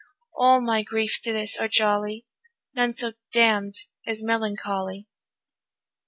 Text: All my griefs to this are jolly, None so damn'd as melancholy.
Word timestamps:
All 0.35 0.61
my 0.61 0.81
griefs 0.81 1.19
to 1.19 1.31
this 1.31 1.57
are 1.57 1.67
jolly, 1.67 2.25
None 2.73 2.91
so 2.91 3.13
damn'd 3.31 3.75
as 4.07 4.23
melancholy. 4.23 5.07